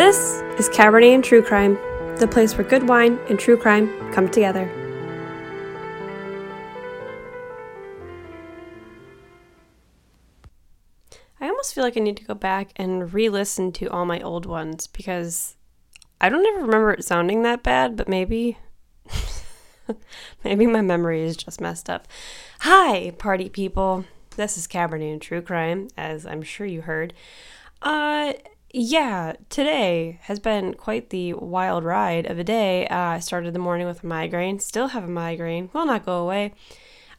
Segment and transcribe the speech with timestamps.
[0.00, 1.74] This is Cabernet and True Crime,
[2.16, 4.64] the place where good wine and true crime come together.
[11.38, 14.22] I almost feel like I need to go back and re listen to all my
[14.22, 15.56] old ones because
[16.18, 18.56] I don't ever remember it sounding that bad, but maybe.
[20.44, 22.08] maybe my memory is just messed up.
[22.60, 24.06] Hi, party people.
[24.36, 27.12] This is Cabernet and True Crime, as I'm sure you heard.
[27.82, 28.32] Uh,
[28.72, 32.86] yeah, today has been quite the wild ride of a day.
[32.86, 36.18] Uh, I started the morning with a migraine, still have a migraine, will not go
[36.18, 36.54] away.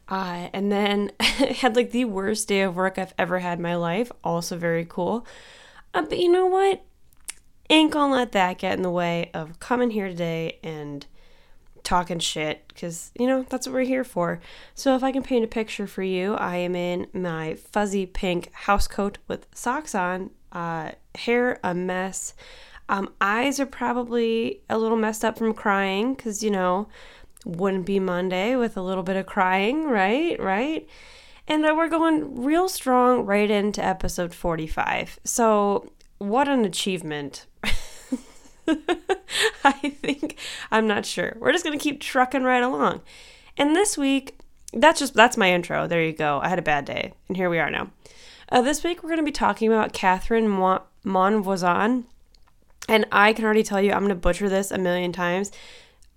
[0.07, 3.75] Uh, and then had like the worst day of work I've ever had in my
[3.75, 5.25] life, also very cool.
[5.93, 6.83] Uh, but you know what?
[7.69, 11.05] Ain't gonna let that get in the way of coming here today and
[11.83, 14.39] talking shit because you know that's what we're here for.
[14.75, 18.51] So if I can paint a picture for you, I am in my fuzzy pink
[18.53, 22.33] house coat with socks on uh, hair a mess.
[22.89, 26.87] Um, eyes are probably a little messed up from crying because, you know,
[27.45, 30.39] wouldn't be Monday with a little bit of crying, right?
[30.39, 30.87] Right?
[31.47, 35.19] And uh, we're going real strong right into episode 45.
[35.23, 37.47] So, what an achievement.
[39.63, 40.37] I think,
[40.69, 41.35] I'm not sure.
[41.39, 43.01] We're just going to keep trucking right along.
[43.57, 44.39] And this week,
[44.73, 45.87] that's just, that's my intro.
[45.87, 46.39] There you go.
[46.41, 47.13] I had a bad day.
[47.27, 47.89] And here we are now.
[48.49, 50.47] Uh, this week, we're going to be talking about Catherine
[51.05, 52.05] Monvoisin.
[52.87, 55.51] And I can already tell you, I'm going to butcher this a million times.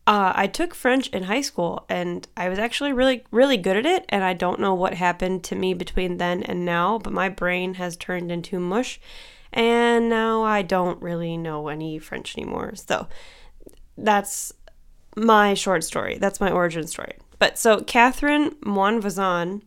[0.07, 3.87] Uh, I took French in high school and I was actually really, really good at
[3.87, 4.05] it.
[4.09, 7.75] And I don't know what happened to me between then and now, but my brain
[7.75, 9.01] has turned into mush.
[9.53, 12.75] And now I don't really know any French anymore.
[12.75, 13.07] So
[13.97, 14.53] that's
[15.17, 16.19] my short story.
[16.19, 17.17] That's my origin story.
[17.39, 19.63] But so Catherine Monvoisin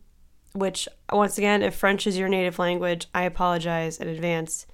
[0.58, 4.66] which once again, if French is your native language, I apologize in advance.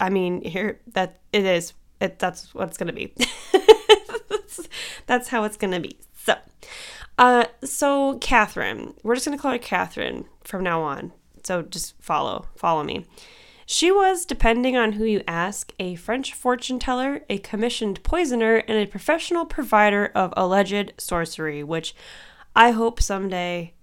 [0.00, 1.74] I mean, here that it is.
[2.00, 3.12] It, that's what it's gonna be.
[4.28, 4.68] that's,
[5.06, 5.98] that's how it's gonna be.
[6.14, 6.34] So,
[7.18, 11.12] uh, so Catherine, we're just gonna call her Catherine from now on.
[11.42, 13.06] So just follow, follow me.
[13.70, 18.78] She was, depending on who you ask, a French fortune teller, a commissioned poisoner, and
[18.78, 21.94] a professional provider of alleged sorcery, which
[22.56, 23.74] I hope someday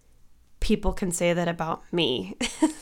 [0.60, 2.36] people can say that about me.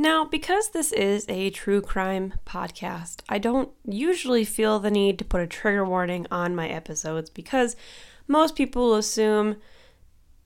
[0.00, 5.24] now, because this is a true crime podcast, I don't usually feel the need to
[5.24, 7.74] put a trigger warning on my episodes because
[8.28, 9.56] most people assume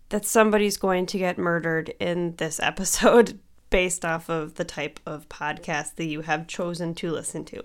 [0.08, 5.28] that somebody's going to get murdered in this episode based off of the type of
[5.28, 7.62] podcast that you have chosen to listen to.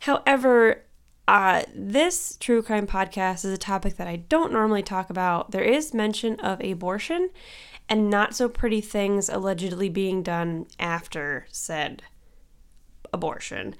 [0.00, 0.84] However,
[1.28, 5.50] uh, this true crime podcast is a topic that I don't normally talk about.
[5.50, 7.28] There is mention of abortion
[7.88, 12.02] and not so pretty things allegedly being done after said
[13.12, 13.74] abortion.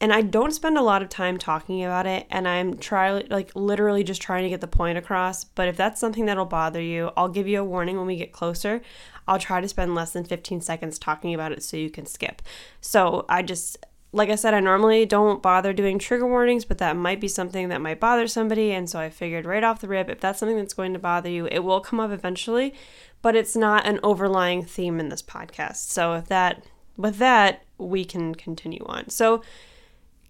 [0.00, 3.50] And I don't spend a lot of time talking about it, and I'm try like
[3.56, 5.42] literally just trying to get the point across.
[5.42, 8.32] But if that's something that'll bother you, I'll give you a warning when we get
[8.32, 8.80] closer.
[9.26, 12.42] I'll try to spend less than 15 seconds talking about it so you can skip.
[12.80, 16.96] So I just like I said, I normally don't bother doing trigger warnings, but that
[16.96, 18.72] might be something that might bother somebody.
[18.72, 21.28] And so I figured right off the rip, if that's something that's going to bother
[21.28, 22.74] you, it will come up eventually,
[23.20, 25.90] but it's not an overlying theme in this podcast.
[25.90, 26.64] So if that,
[26.96, 29.10] with that, we can continue on.
[29.10, 29.42] So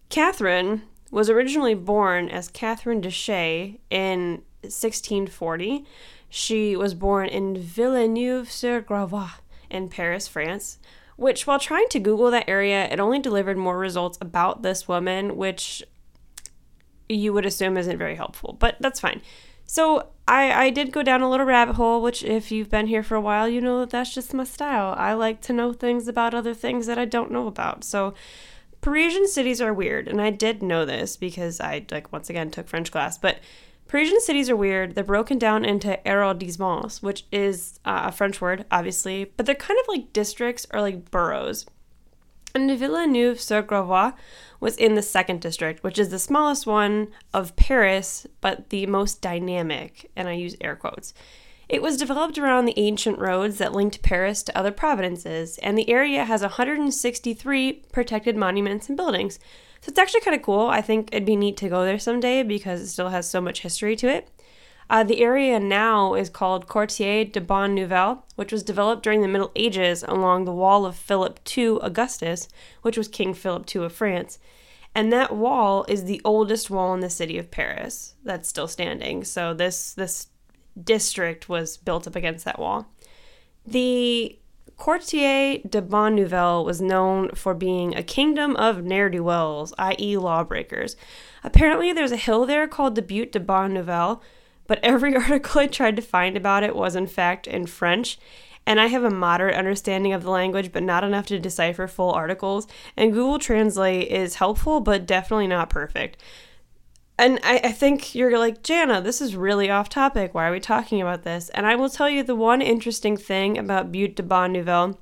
[0.09, 5.85] Catherine was originally born as Catherine de in 1640.
[6.29, 9.31] She was born in Villeneuve-sur-Gravois
[9.71, 10.79] in Paris, France
[11.19, 15.37] which while trying to Google that area, it only delivered more results about this woman,
[15.37, 15.83] which
[17.09, 19.21] you would assume isn't very helpful, but that's fine.
[19.67, 23.03] So I, I did go down a little rabbit hole, which if you've been here
[23.03, 24.95] for a while, you know that that's just my style.
[24.97, 27.83] I like to know things about other things that I don't know about.
[27.83, 28.15] So
[28.81, 32.69] Parisian cities are weird, and I did know this because I like once again took
[32.69, 33.41] French class, but
[33.89, 34.95] Parisian cities are weird.
[34.95, 39.81] They're broken down into arrondissements, which is uh, a French word, obviously, but they're kind
[39.81, 41.65] of like districts or like boroughs.
[42.55, 44.13] And Villeneuve-sur-Gravois
[44.61, 49.23] was in the second district, which is the smallest one of Paris, but the most
[49.23, 51.15] dynamic, and I use air quotes.
[51.69, 55.91] It was developed around the ancient roads that linked Paris to other provinces, and the
[55.91, 59.39] area has 163 protected monuments and buildings,
[59.81, 60.67] so it's actually kind of cool.
[60.67, 63.61] I think it'd be neat to go there someday because it still has so much
[63.61, 64.29] history to it.
[64.91, 69.29] Uh, the area now is called Quartier de Bonne Nouvelle, which was developed during the
[69.29, 72.49] Middle Ages along the wall of Philip II Augustus,
[72.81, 74.39] which was King Philip II of France.
[74.95, 79.25] And that wall is the oldest wall in the city of Paris that's still standing.
[79.25, 80.29] So this this
[80.83, 82.89] district was built up against that wall.
[83.67, 84.39] The
[84.79, 90.17] Quartier de Bonne Nouvelle was known for being a kingdom of ne'er do wells, i.e.,
[90.17, 90.95] lawbreakers.
[91.43, 94.23] Apparently, there's a hill there called the Butte de Bonne Nouvelle,
[94.69, 98.19] but every article I tried to find about it was, in fact, in French.
[98.67, 102.13] And I have a moderate understanding of the language, but not enough to decipher full
[102.13, 102.69] articles.
[102.97, 106.23] And Google Translate is helpful, but definitely not perfect.
[107.19, 110.35] And I, I, think you're like, Jana, this is really off topic.
[110.35, 111.49] Why are we talking about this?
[111.49, 115.01] And I will tell you the one interesting thing about Butte de Bonne Nouvelle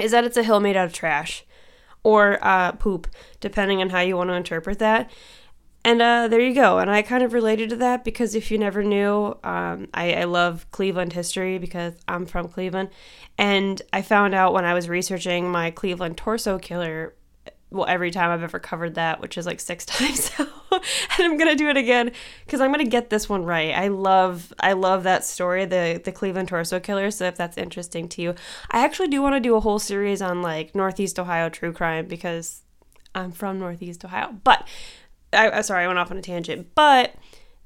[0.00, 1.44] is that it's a hill made out of trash
[2.02, 3.06] or uh, poop,
[3.40, 5.10] depending on how you want to interpret that.
[5.84, 6.78] And uh, there you go.
[6.78, 10.24] And I kind of related to that because if you never knew, um, I, I
[10.24, 12.90] love Cleveland history because I'm from Cleveland.
[13.38, 17.14] And I found out when I was researching my Cleveland torso killer
[17.70, 20.80] well every time I've ever covered that, which is like six times and
[21.18, 22.12] I'm gonna do it again
[22.44, 23.74] because I'm gonna get this one right.
[23.74, 27.10] I love I love that story, the the Cleveland Torso Killer.
[27.10, 28.34] So if that's interesting to you,
[28.70, 32.06] I actually do want to do a whole series on like Northeast Ohio true crime
[32.06, 32.62] because
[33.14, 34.36] I'm from Northeast Ohio.
[34.44, 34.66] But
[35.32, 36.74] I sorry, I went off on a tangent.
[36.74, 37.14] But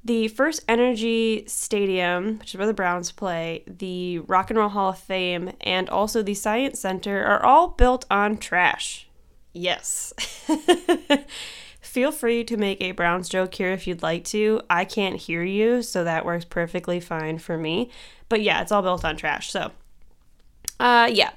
[0.03, 4.89] the First Energy Stadium, which is where the Browns play, the Rock and Roll Hall
[4.89, 9.07] of Fame, and also the Science Center are all built on trash.
[9.53, 10.13] Yes.
[11.81, 14.61] Feel free to make a Browns joke here if you'd like to.
[14.69, 17.91] I can't hear you, so that works perfectly fine for me.
[18.29, 19.51] But yeah, it's all built on trash.
[19.51, 19.71] So,
[20.79, 21.31] uh, yeah,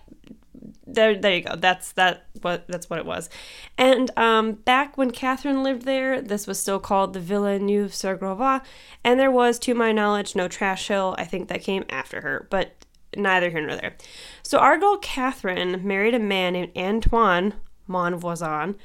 [0.87, 1.57] there, there you go.
[1.57, 2.27] That's that.
[2.41, 3.29] What that's what it was.
[3.77, 8.17] And um, back when Catherine lived there, this was still called the Villa Neuve sur
[8.17, 8.63] Grava,
[9.05, 11.15] and there was, to my knowledge, no trash hill.
[11.19, 12.73] I think that came after her, but
[13.15, 13.97] neither here nor there.
[14.43, 17.55] So our girl Catherine married a man named Antoine
[17.89, 18.77] Monvoisin,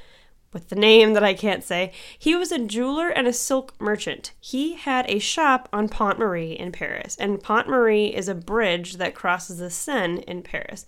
[0.52, 1.92] with the name that I can't say.
[2.18, 4.32] He was a jeweler and a silk merchant.
[4.40, 8.94] He had a shop on Pont Marie in Paris, and Pont Marie is a bridge
[8.94, 10.84] that crosses the Seine in Paris,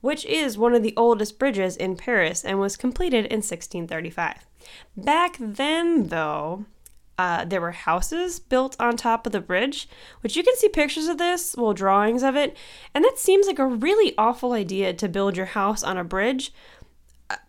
[0.00, 4.46] which is one of the oldest bridges in Paris and was completed in 1635.
[4.96, 6.66] Back then, though,
[7.18, 9.88] uh, there were houses built on top of the bridge,
[10.20, 12.54] which you can see pictures of this, well, drawings of it,
[12.94, 16.52] and that seems like a really awful idea to build your house on a bridge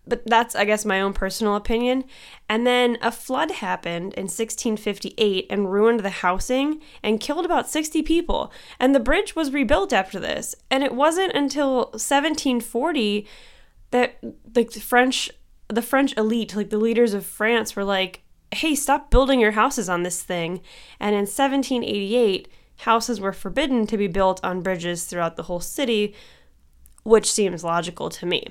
[0.07, 2.03] but that's I guess my own personal opinion.
[2.49, 8.01] And then a flood happened in 1658 and ruined the housing and killed about 60
[8.03, 8.51] people.
[8.79, 10.55] And the bridge was rebuilt after this.
[10.71, 13.27] And it wasn't until 1740
[13.91, 15.29] that the French
[15.69, 18.21] the French elite, like the leaders of France were like,
[18.53, 20.61] "Hey, stop building your houses on this thing."
[20.99, 26.15] And in 1788, houses were forbidden to be built on bridges throughout the whole city,
[27.03, 28.47] which seems logical to me.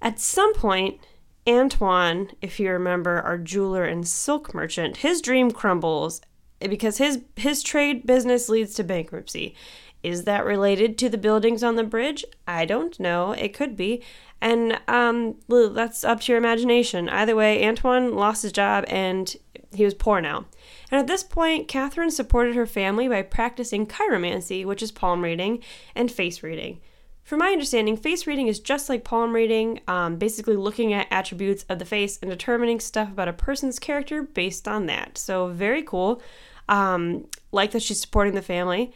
[0.00, 1.00] At some point,
[1.46, 6.20] Antoine, if you remember, our jeweler and silk merchant, his dream crumbles
[6.60, 9.54] because his his trade business leads to bankruptcy.
[10.02, 12.24] Is that related to the buildings on the bridge?
[12.46, 13.32] I don't know.
[13.32, 14.02] It could be.
[14.40, 17.08] And um, that's up to your imagination.
[17.08, 19.34] Either way, Antoine lost his job and
[19.72, 20.46] he was poor now.
[20.90, 25.62] And at this point, Catherine supported her family by practicing chiromancy, which is palm reading,
[25.94, 26.80] and face reading.
[27.28, 31.62] From my understanding, face reading is just like palm reading, um, basically looking at attributes
[31.68, 35.18] of the face and determining stuff about a person's character based on that.
[35.18, 36.22] So, very cool.
[36.70, 38.94] Um, like that she's supporting the family.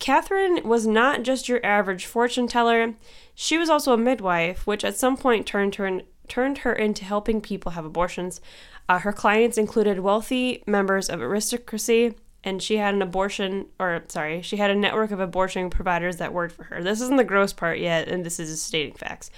[0.00, 2.94] Catherine was not just your average fortune teller,
[3.34, 7.04] she was also a midwife, which at some point turned her, in, turned her into
[7.04, 8.40] helping people have abortions.
[8.88, 12.14] Uh, her clients included wealthy members of aristocracy,
[12.48, 16.32] and she had an abortion or sorry she had a network of abortion providers that
[16.32, 16.82] worked for her.
[16.82, 19.30] This isn't the gross part yet and this is stating facts.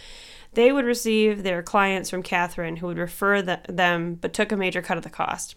[0.52, 4.57] They would receive their clients from catherine who would refer the, them but took a
[4.57, 5.57] major cut of the cost.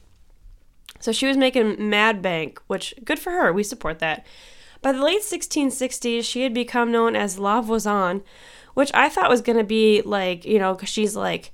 [0.99, 4.25] So she was making mad bank which good for her we support that.
[4.81, 8.23] By the late 1660s she had become known as la voisin
[8.73, 11.51] which i thought was going to be like you know because she's like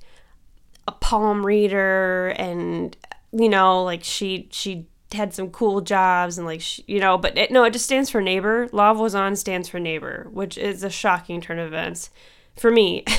[0.88, 2.96] a palm reader and
[3.30, 7.50] you know like she she had some cool jobs and like you know but it,
[7.50, 8.68] no it just stands for neighbor.
[8.72, 12.10] La voisin stands for neighbor which is a shocking turn of events
[12.56, 13.04] for me.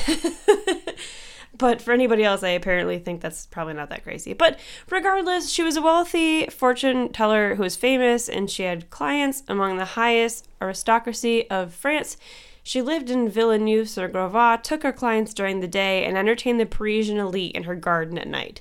[1.58, 4.32] But for anybody else i apparently think that's probably not that crazy.
[4.32, 4.58] But
[4.90, 9.76] regardless she was a wealthy fortune teller who was famous and she had clients among
[9.76, 12.16] the highest aristocracy of france.
[12.64, 17.56] She lived in Villeneuve-sur-Grava, took her clients during the day, and entertained the Parisian elite
[17.56, 18.60] in her garden at night.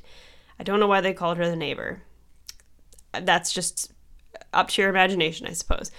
[0.60, 2.02] I don't know why they called her the neighbor
[3.14, 3.92] that's just
[4.54, 5.92] up to your imagination, I suppose.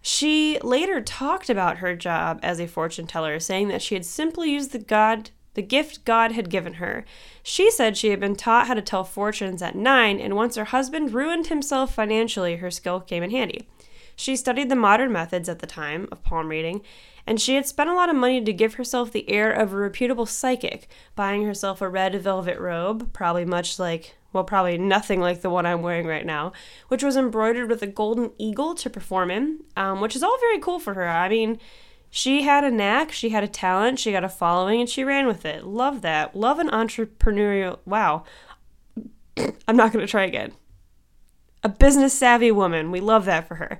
[0.00, 4.50] She later talked about her job as a fortune teller, saying that she had simply
[4.50, 7.04] used the God the gift God had given her.
[7.42, 10.66] She said she had been taught how to tell fortunes at nine, and once her
[10.66, 13.66] husband ruined himself financially, her skill came in handy.
[14.14, 16.82] She studied the modern methods at the time of palm reading,
[17.26, 19.76] and she had spent a lot of money to give herself the air of a
[19.76, 25.40] reputable psychic, buying herself a red velvet robe, probably much like, well, probably nothing like
[25.40, 26.52] the one I'm wearing right now,
[26.88, 30.58] which was embroidered with a golden eagle to perform in, um, which is all very
[30.58, 31.08] cool for her.
[31.08, 31.58] I mean,
[32.10, 35.26] she had a knack, she had a talent, she got a following, and she ran
[35.26, 35.64] with it.
[35.64, 36.36] Love that.
[36.36, 37.78] Love an entrepreneurial.
[37.86, 38.24] Wow.
[39.68, 40.52] I'm not going to try again.
[41.62, 42.90] A business savvy woman.
[42.90, 43.78] We love that for her.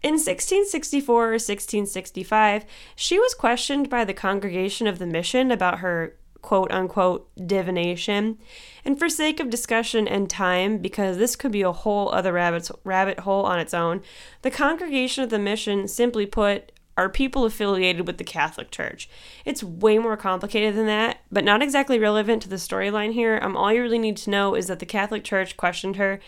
[0.00, 2.64] In 1664 or 1665,
[2.94, 8.38] she was questioned by the Congregation of the Mission about her quote unquote divination.
[8.84, 12.70] And for sake of discussion and time, because this could be a whole other rabbit,
[12.84, 14.02] rabbit hole on its own,
[14.42, 19.08] the Congregation of the Mission simply put are people affiliated with the Catholic Church.
[19.44, 23.38] It's way more complicated than that, but not exactly relevant to the storyline here.
[23.40, 26.18] Um, all you really need to know is that the Catholic Church questioned her,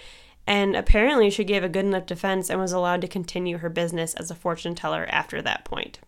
[0.47, 4.15] and apparently she gave a good enough defense and was allowed to continue her business
[4.15, 5.99] as a fortune teller after that point.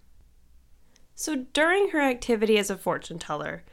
[1.16, 3.64] So during her activity as a fortune teller,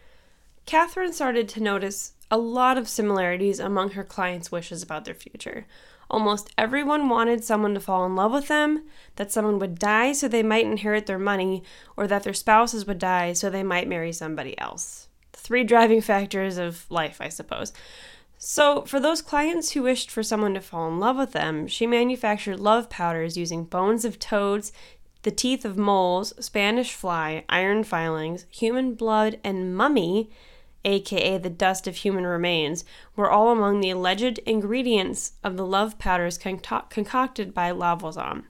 [0.69, 5.65] Catherine started to notice a lot of similarities among her clients' wishes about their future.
[6.11, 8.83] Almost everyone wanted someone to fall in love with them,
[9.15, 11.63] that someone would die so they might inherit their money,
[11.97, 15.07] or that their spouses would die so they might marry somebody else.
[15.33, 17.73] Three driving factors of life, I suppose.
[18.37, 21.87] So, for those clients who wished for someone to fall in love with them, she
[21.87, 24.71] manufactured love powders using bones of toads,
[25.23, 30.29] the teeth of moles, Spanish fly, iron filings, human blood, and mummy
[30.85, 35.99] aka the dust of human remains, were all among the alleged ingredients of the love
[35.99, 38.43] powders concocted by La Voisin.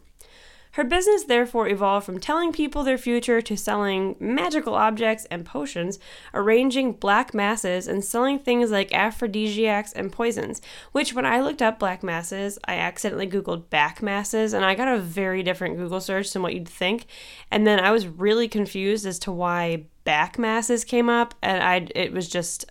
[0.73, 5.97] Her business therefore evolved from telling people their future to selling magical objects and potions,
[6.31, 10.61] arranging black masses, and selling things like aphrodisiacs and poisons.
[10.91, 14.87] Which, when I looked up black masses, I accidentally Googled back masses, and I got
[14.87, 17.07] a very different Google search than what you'd think.
[17.49, 21.87] And then I was really confused as to why back masses came up, and I
[21.93, 22.65] it was just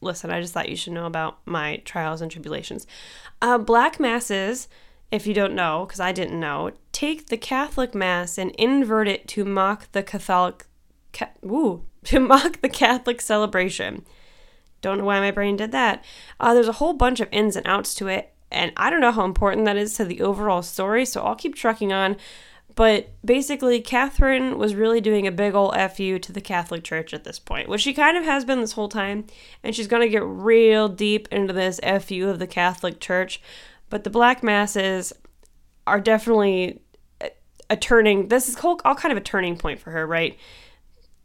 [0.00, 0.30] listen.
[0.30, 2.86] I just thought you should know about my trials and tribulations.
[3.42, 4.68] Uh, black masses
[5.10, 9.28] if you don't know, because I didn't know, take the Catholic Mass and invert it
[9.28, 10.64] to mock the Catholic,
[11.12, 14.06] ca- ooh, to mock the Catholic celebration.
[14.80, 16.02] Don't know why my brain did that.
[16.40, 19.12] Uh, there's a whole bunch of ins and outs to it, and I don't know
[19.12, 22.16] how important that is to the overall story, so I'll keep trucking on.
[22.78, 27.24] But basically, Catherine was really doing a big ol' FU to the Catholic Church at
[27.24, 29.26] this point, which she kind of has been this whole time,
[29.64, 33.42] and she's going to get real deep into this FU of the Catholic Church.
[33.90, 35.12] But the black masses
[35.88, 36.80] are definitely
[37.20, 37.30] uh,
[37.68, 38.28] a, turning.
[38.28, 40.38] This is all, all kind of a turning point for her, right?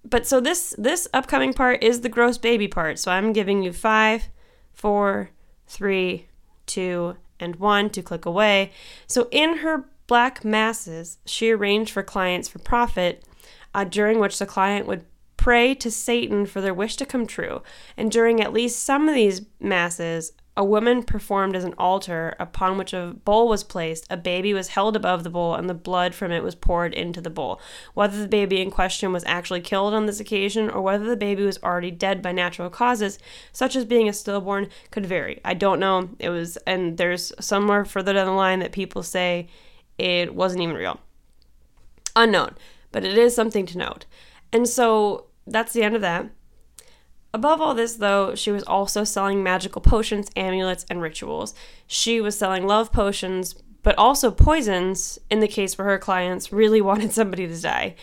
[0.04, 2.98] But so this this upcoming part is the gross baby part.
[2.98, 4.30] So I'm giving you five,
[4.72, 5.30] four,
[5.68, 6.30] three,
[6.66, 8.72] two, and one to click away.
[9.06, 13.24] So in her black masses, she arranged for clients for profit,
[13.74, 15.06] uh, during which the client would
[15.38, 17.62] pray to Satan for their wish to come true.
[17.98, 22.78] And during at least some of these masses, a woman performed as an altar upon
[22.78, 24.06] which a bowl was placed.
[24.12, 27.22] A baby was held above the bowl, and the blood from it was poured into
[27.22, 27.60] the bowl.
[27.96, 31.44] Whether the baby in question was actually killed on this occasion or whether the baby
[31.44, 33.18] was already dead by natural causes,
[33.52, 35.42] such as being a stillborn, could vary.
[35.44, 36.10] I don't know.
[36.20, 39.48] It was, and there's somewhere further down the line that people say
[40.04, 41.00] it wasn't even real.
[42.14, 42.56] Unknown,
[42.92, 44.06] but it is something to note.
[44.52, 46.30] And so that's the end of that.
[47.34, 51.56] Above all this, though, she was also selling magical potions, amulets, and rituals.
[51.88, 56.82] She was selling love potions, but also poisons in the case where her clients really
[56.90, 57.96] wanted somebody to die.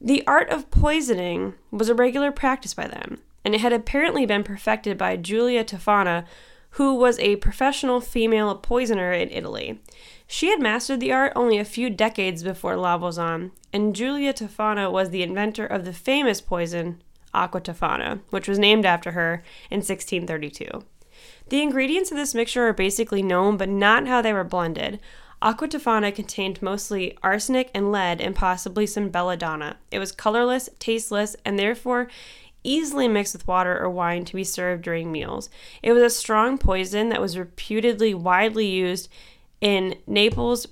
[0.00, 4.44] The art of poisoning was a regular practice by them, and it had apparently been
[4.44, 6.24] perfected by Giulia Tofana,
[6.72, 9.80] who was a professional female poisoner in Italy.
[10.26, 14.90] She had mastered the art only a few decades before La Voisin, and Giulia Tofana
[14.90, 17.02] was the inventor of the famous poison
[17.34, 20.84] Aqua Tofana, which was named after her in 1632.
[21.48, 25.00] The ingredients of this mixture are basically known, but not how they were blended.
[25.42, 29.76] Aqua Tofana contained mostly arsenic and lead and possibly some belladonna.
[29.90, 32.08] It was colorless, tasteless, and therefore
[32.64, 35.50] easily mixed with water or wine to be served during meals.
[35.82, 39.08] It was a strong poison that was reputedly widely used
[39.60, 40.66] in Naples,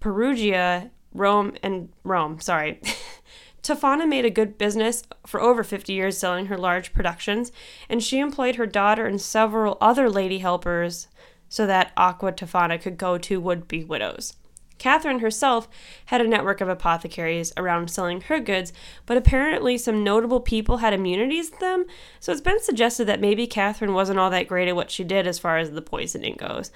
[0.00, 2.80] Perugia, Rome, and Rome, sorry.
[3.62, 7.52] Tofana made a good business for over 50 years selling her large productions,
[7.88, 11.08] and she employed her daughter and several other lady helpers
[11.48, 14.34] so that Aqua Tofana could go to would be widows.
[14.78, 15.68] Catherine herself
[16.06, 18.72] had a network of apothecaries around selling her goods,
[19.06, 21.84] but apparently some notable people had immunities to them,
[22.20, 25.26] so it's been suggested that maybe Catherine wasn't all that great at what she did
[25.26, 26.70] as far as the poisoning goes.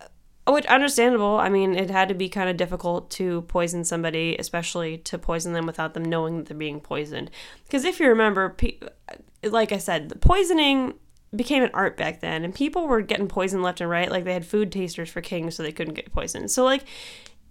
[0.00, 1.38] Uh, which understandable.
[1.38, 5.52] I mean, it had to be kind of difficult to poison somebody, especially to poison
[5.52, 7.30] them without them knowing that they're being poisoned.
[7.64, 8.56] Because if you remember,
[9.42, 10.94] like I said, the poisoning
[11.34, 14.10] became an art back then, and people were getting poisoned left and right.
[14.10, 16.50] Like they had food tasters for kings, so they couldn't get poisoned.
[16.50, 16.84] So like.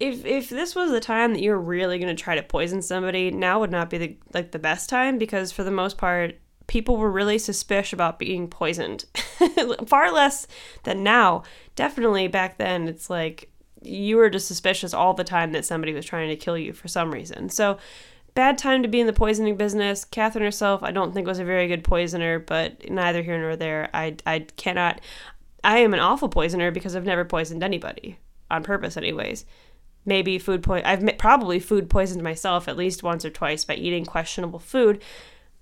[0.00, 3.30] If, if this was the time that you're really going to try to poison somebody,
[3.30, 6.36] now would not be the like the best time because for the most part
[6.66, 9.04] people were really suspicious about being poisoned.
[9.86, 10.46] Far less
[10.84, 11.42] than now.
[11.76, 13.50] Definitely back then, it's like
[13.82, 16.88] you were just suspicious all the time that somebody was trying to kill you for
[16.88, 17.48] some reason.
[17.48, 17.78] So,
[18.34, 20.04] bad time to be in the poisoning business.
[20.04, 23.90] Catherine herself, I don't think was a very good poisoner, but neither here nor there.
[23.92, 25.00] I, I cannot.
[25.62, 28.18] I am an awful poisoner because I've never poisoned anybody
[28.50, 29.44] on purpose, anyways.
[30.06, 30.86] Maybe food poison.
[30.86, 35.02] I've probably food poisoned myself at least once or twice by eating questionable food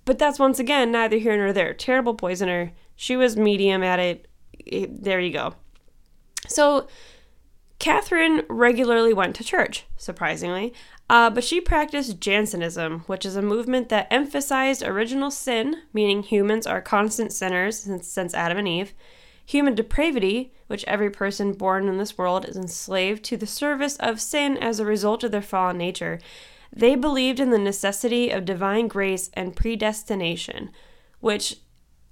[0.05, 1.73] but that's once again neither here nor there.
[1.73, 2.73] Terrible poisoner.
[2.95, 4.27] She was medium at it.
[4.89, 5.55] There you go.
[6.47, 6.87] So,
[7.79, 10.73] Catherine regularly went to church, surprisingly,
[11.09, 16.67] uh, but she practiced Jansenism, which is a movement that emphasized original sin, meaning humans
[16.67, 18.93] are constant sinners since, since Adam and Eve,
[19.45, 24.21] human depravity, which every person born in this world is enslaved to the service of
[24.21, 26.19] sin as a result of their fallen nature,
[26.71, 30.71] they believed in the necessity of divine grace and predestination,
[31.19, 31.57] which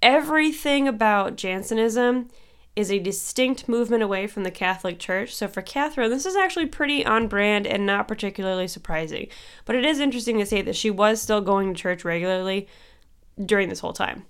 [0.01, 2.29] everything about Jansenism
[2.75, 5.35] is a distinct movement away from the Catholic Church.
[5.35, 9.27] So for Catherine, this is actually pretty on brand and not particularly surprising.
[9.65, 12.67] But it is interesting to say that she was still going to church regularly
[13.43, 14.25] during this whole time.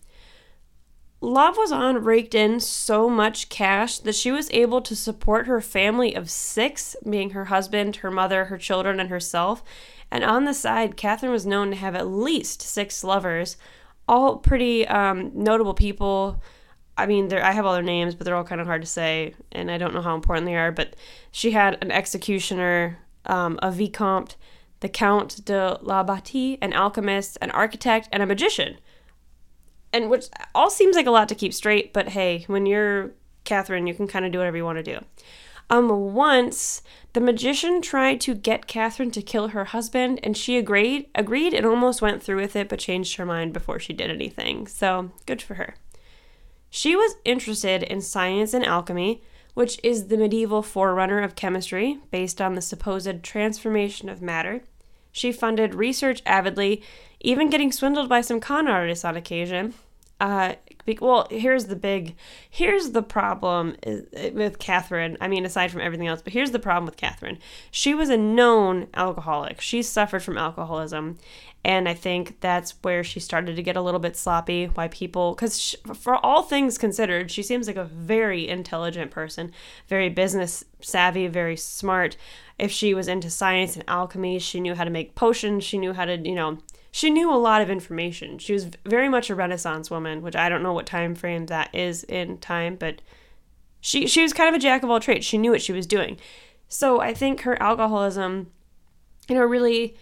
[1.22, 6.32] Lavoisin raked in so much cash that she was able to support her family of
[6.32, 9.64] six, being her husband, her mother, her children, and herself.
[10.10, 13.56] And on the side, Catherine was known to have at least six lovers,
[14.08, 16.42] all pretty um, notable people.
[16.98, 19.36] I mean, I have all their names, but they're all kind of hard to say,
[19.52, 20.72] and I don't know how important they are.
[20.72, 20.96] But
[21.32, 22.98] she had an executioner,
[23.28, 24.38] um, a vicomte,
[24.80, 28.78] the Count de la Batie, an alchemist, an architect, and a magician.
[29.94, 30.26] And which
[30.56, 33.12] all seems like a lot to keep straight, but hey, when you're
[33.44, 35.04] Catherine, you can kind of do whatever you want to do.
[35.70, 36.82] Um, once
[37.14, 41.66] the magician tried to get Catherine to kill her husband, and she agreed, agreed, and
[41.66, 44.68] almost went through with it, but changed her mind before she did anything.
[44.68, 45.76] So good for her.
[46.70, 49.22] She was interested in science and alchemy,
[49.54, 54.64] which is the medieval forerunner of chemistry, based on the supposed transformation of matter.
[55.12, 56.82] She funded research avidly,
[57.20, 59.74] even getting swindled by some con artists on occasion.
[60.20, 60.54] Uh,
[61.00, 62.16] well, here's the big,
[62.48, 63.76] here's the problem
[64.34, 65.18] with Catherine.
[65.20, 67.40] I mean, aside from everything else, but here's the problem with Catherine.
[67.72, 69.62] She was a known alcoholic.
[69.62, 71.18] She suffered from alcoholism,
[71.64, 74.66] and I think that's where she started to get a little bit sloppy.
[74.66, 79.52] Why people, because for all things considered, she seems like a very intelligent person,
[79.88, 82.16] very business savvy, very smart.
[82.62, 85.64] If she was into science and alchemy, she knew how to make potions.
[85.64, 86.60] She knew how to, you know
[86.92, 88.38] she knew a lot of information.
[88.38, 91.74] She was very much a Renaissance woman, which I don't know what time frame that
[91.74, 93.02] is in time, but
[93.80, 95.26] she she was kind of a jack of all trades.
[95.26, 96.18] She knew what she was doing.
[96.68, 98.52] So I think her alcoholism,
[99.30, 99.96] you know, really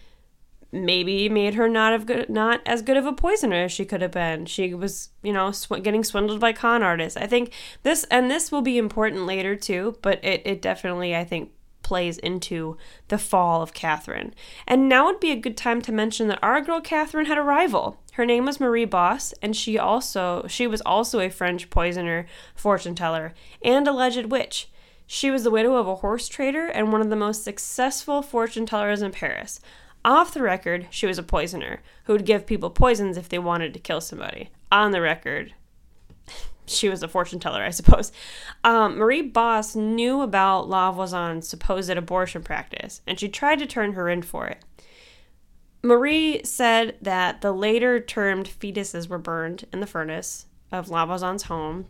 [0.71, 4.01] maybe made her not of good not as good of a poisoner as she could
[4.01, 4.47] have been.
[4.47, 7.17] She was, you know, sw- getting swindled by con artists.
[7.17, 11.23] I think this and this will be important later too, but it it definitely I
[11.23, 11.51] think
[11.89, 14.31] plays into the fall of Catherine.
[14.67, 17.41] And now would be a good time to mention that our girl Catherine had a
[17.41, 17.97] rival.
[18.13, 22.93] Her name was Marie Bosse, and she also she was also a French poisoner, fortune
[22.93, 24.69] teller, and alleged witch.
[25.07, 28.67] She was the widow of a horse trader and one of the most successful fortune
[28.67, 29.59] tellers in Paris.
[30.05, 33.73] Off the record, she was a poisoner who would give people poisons if they wanted
[33.73, 34.51] to kill somebody.
[34.71, 35.55] On the record,
[36.69, 38.11] she was a fortune teller, I suppose.
[38.63, 44.09] Um, Marie Bosse knew about Lavoisin's supposed abortion practice, and she tried to turn her
[44.09, 44.63] in for it.
[45.81, 51.87] Marie said that the later termed fetuses were burned in the furnace of Lavoisin's home,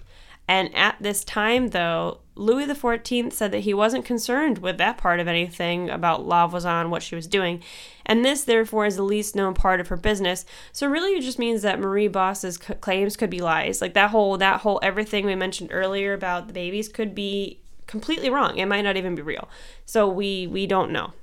[0.48, 5.19] and at this time, though, Louis XIV said that he wasn't concerned with that part
[5.19, 7.62] of anything about Lavoisin, what she was doing,
[8.06, 10.45] and this, therefore, is the least known part of her business.
[10.71, 13.82] So really, it just means that Marie Bosse's c- claims could be lies.
[13.82, 18.30] Like that whole, that whole everything we mentioned earlier about the babies could be completely
[18.30, 18.58] wrong.
[18.58, 19.49] It might not even be real.
[19.86, 21.13] So we we don't know.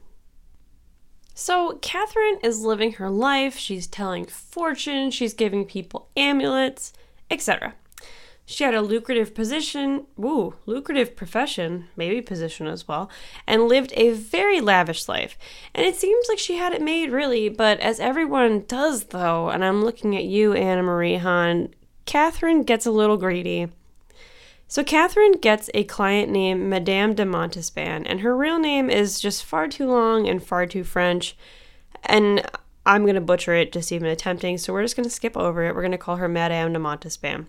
[1.35, 3.57] So Catherine is living her life.
[3.57, 5.11] She's telling fortune.
[5.11, 6.92] She's giving people amulets,
[7.31, 7.74] etc.
[8.48, 13.11] She had a lucrative position, woo, lucrative profession, maybe position as well,
[13.44, 15.37] and lived a very lavish life.
[15.74, 19.64] And it seems like she had it made, really, but as everyone does, though, and
[19.64, 23.66] I'm looking at you, Anna Marie Hahn, Catherine gets a little greedy.
[24.68, 29.44] So Catherine gets a client named Madame de Montespan, and her real name is just
[29.44, 31.37] far too long and far too French.
[32.04, 32.48] And
[32.85, 35.64] I'm going to butcher it just even attempting, so we're just going to skip over
[35.64, 35.74] it.
[35.74, 37.46] We're going to call her Madame de Montespan.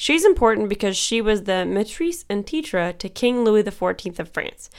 [0.00, 4.70] She's important because she was the maîtresse and titre to King Louis XIV of France.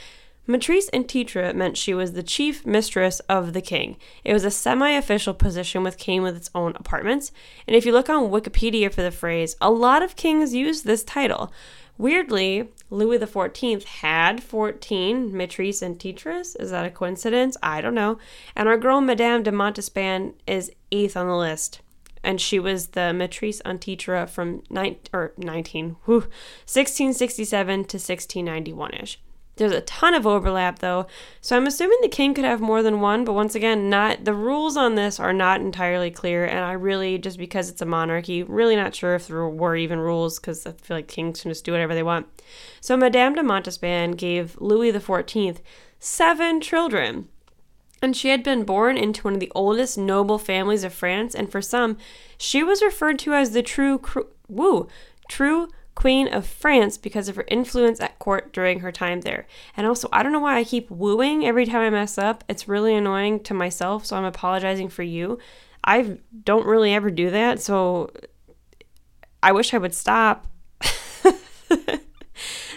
[0.48, 3.98] Maîtresse and titre meant she was the chief mistress of the king.
[4.24, 7.30] It was a semi official position with came with its own apartments.
[7.68, 11.04] And if you look on Wikipedia for the phrase, a lot of kings used this
[11.04, 11.52] title.
[11.96, 16.56] Weirdly, Louis XIV had 14 maîtresses and titres.
[16.56, 17.56] Is that a coincidence?
[17.62, 18.18] I don't know.
[18.56, 21.80] And our girl Madame de Montespan is eighth on the list.
[22.22, 26.20] And she was the maîtresse en titre from 19, or 19, whew,
[26.66, 29.18] 1667 to 1691 ish.
[29.56, 31.06] There's a ton of overlap though,
[31.42, 34.32] so I'm assuming the king could have more than one, but once again, not the
[34.32, 38.42] rules on this are not entirely clear, and I really just because it's a monarchy,
[38.42, 41.66] really not sure if there were even rules because I feel like kings can just
[41.66, 42.28] do whatever they want.
[42.80, 45.58] So Madame de Montespan gave Louis XIV
[45.98, 47.28] seven children.
[48.02, 51.50] And she had been born into one of the oldest noble families of France, and
[51.50, 51.96] for some,
[52.36, 54.02] she was referred to as the true,
[54.48, 54.88] woo,
[55.28, 59.46] true Queen of France because of her influence at court during her time there.
[59.76, 62.44] And also, I don't know why I keep wooing every time I mess up.
[62.48, 65.38] It's really annoying to myself, so I'm apologizing for you.
[65.84, 68.10] I don't really ever do that, so
[69.42, 70.46] I wish I would stop.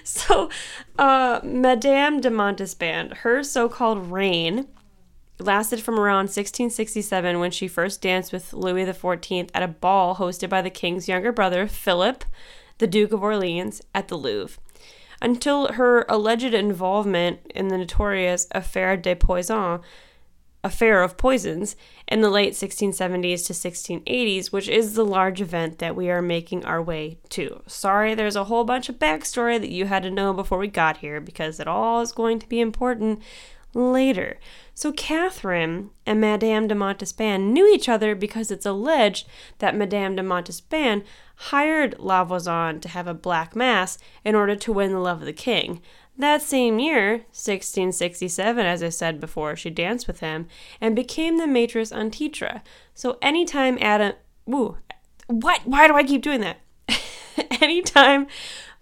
[0.04, 0.50] so,
[1.00, 4.68] uh, Madame de Montespan, her so called reign
[5.40, 10.50] lasted from around 1667 when she first danced with Louis XIV at a ball hosted
[10.50, 12.24] by the king's younger brother, Philip
[12.78, 14.60] the Duke of Orleans, at the Louvre.
[15.22, 19.82] Until her alleged involvement in the notorious Affaire des Poisons,
[20.64, 21.76] affair of poisons,
[22.08, 26.66] in the late 1670s to 1680s, which is the large event that we are making
[26.66, 27.62] our way to.
[27.68, 30.98] Sorry, there's a whole bunch of backstory that you had to know before we got
[30.98, 33.22] here because it all is going to be important
[33.76, 34.40] later.
[34.74, 39.28] So Catherine and Madame de Montespan knew each other because it's alleged
[39.60, 41.04] that Madame de Montespan
[41.36, 45.26] hired La Voisin to have a black mass in order to win the love of
[45.26, 45.82] the king.
[46.18, 50.48] That same year, 1667, as I said before, she danced with him
[50.80, 52.62] and became the maîtresse en titre.
[52.94, 54.14] So anytime Adam,
[54.46, 54.78] woo,
[55.28, 55.62] what?
[55.66, 56.62] Why do I keep doing that?
[57.62, 58.28] anytime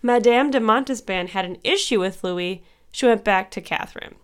[0.04, 4.16] Madame de Montespan had an issue with Louis, she went back to Catherine.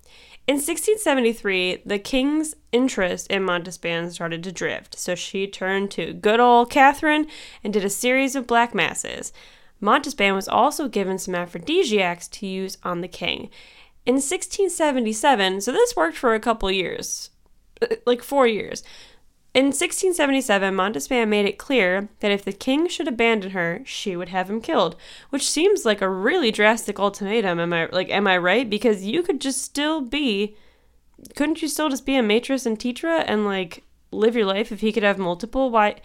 [0.49, 6.39] In 1673, the king's interest in Montespan started to drift, so she turned to good
[6.39, 7.27] old Catherine
[7.63, 9.31] and did a series of black masses.
[9.79, 13.51] Montespan was also given some aphrodisiacs to use on the king.
[14.07, 17.29] In 1677, so this worked for a couple years,
[17.83, 18.81] uh, like four years.
[19.51, 24.29] In 1677, Montespan made it clear that if the king should abandon her, she would
[24.29, 24.95] have him killed,
[25.31, 27.59] which seems like a really drastic ultimatum.
[27.59, 28.69] Am I like am I right?
[28.69, 30.55] Because you could just still be
[31.35, 34.81] couldn't you still just be a maîtresse and titre and like live your life if
[34.81, 35.71] he could have multiple?
[35.71, 35.95] Why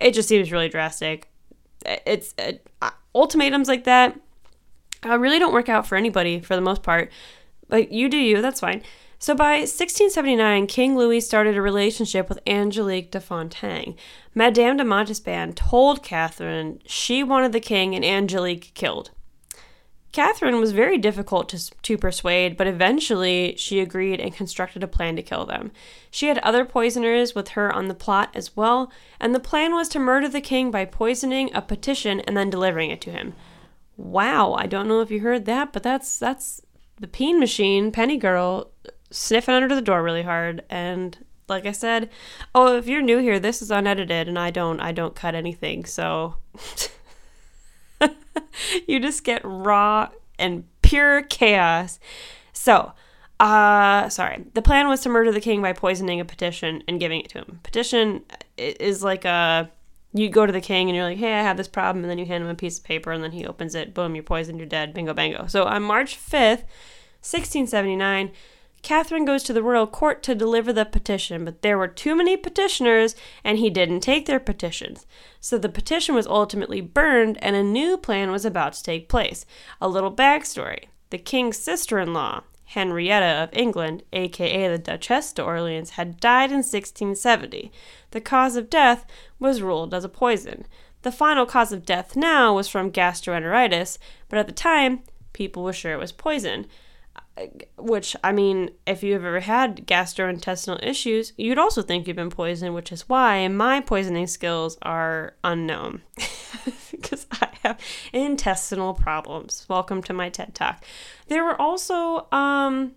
[0.00, 1.28] it just seems really drastic.
[1.84, 4.16] It's it, uh, ultimatums like that
[5.04, 7.10] uh, really don't work out for anybody for the most part.
[7.68, 8.82] Like you do you, that's fine.
[9.22, 13.94] So by 1679, King Louis started a relationship with Angelique de Fontanges.
[14.34, 19.12] Madame de Montespan told Catherine she wanted the king and Angelique killed.
[20.10, 25.14] Catherine was very difficult to, to persuade, but eventually she agreed and constructed a plan
[25.14, 25.70] to kill them.
[26.10, 29.88] She had other poisoners with her on the plot as well, and the plan was
[29.90, 33.34] to murder the king by poisoning a petition and then delivering it to him.
[33.96, 36.60] Wow, I don't know if you heard that, but that's that's
[36.98, 38.72] the peen machine, Penny Girl,
[39.12, 42.08] sniffing under the door really hard and like I said,
[42.54, 45.84] oh, if you're new here, this is unedited and I don't I don't cut anything.
[45.84, 46.36] So
[48.88, 52.00] you just get raw and pure chaos.
[52.52, 52.92] So,
[53.38, 54.44] uh sorry.
[54.54, 57.38] The plan was to murder the king by poisoning a petition and giving it to
[57.38, 57.60] him.
[57.62, 58.22] Petition
[58.56, 59.70] is like a
[60.14, 62.18] you go to the king and you're like, "Hey, I have this problem." And then
[62.18, 63.94] you hand him a piece of paper and then he opens it.
[63.94, 64.92] Boom, you're poisoned, you're dead.
[64.92, 65.46] Bingo bango.
[65.46, 66.64] So, on March 5th,
[67.22, 68.30] 1679,
[68.82, 72.36] Catherine goes to the royal court to deliver the petition, but there were too many
[72.36, 73.14] petitioners
[73.44, 75.06] and he didn't take their petitions.
[75.40, 79.46] So the petition was ultimately burned and a new plan was about to take place.
[79.80, 85.90] A little backstory the king's sister in law, Henrietta of England, aka the Duchess d'Orleans,
[85.90, 87.70] had died in 1670.
[88.12, 89.04] The cause of death
[89.38, 90.64] was ruled as a poison.
[91.02, 93.98] The final cause of death now was from gastroenteritis,
[94.30, 95.02] but at the time,
[95.34, 96.66] people were sure it was poison
[97.78, 102.74] which I mean, if you've ever had gastrointestinal issues, you'd also think you've been poisoned,
[102.74, 106.02] which is why my poisoning skills are unknown
[106.90, 107.80] because I have
[108.12, 109.66] intestinal problems.
[109.68, 110.84] Welcome to my TED Talk.
[111.28, 112.92] There were also, um,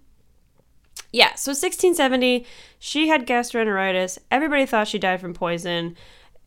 [1.13, 2.45] yeah, so 1670,
[2.77, 4.17] she had gastroenteritis.
[4.29, 5.95] Everybody thought she died from poison.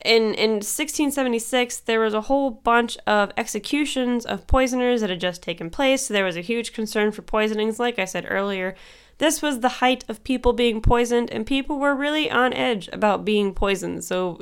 [0.05, 5.43] In, in 1676, there was a whole bunch of executions of poisoners that had just
[5.43, 6.07] taken place.
[6.07, 7.81] So there was a huge concern for poisonings.
[7.81, 8.77] Like I said earlier,
[9.19, 13.25] this was the height of people being poisoned, and people were really on edge about
[13.25, 14.05] being poisoned.
[14.05, 14.41] So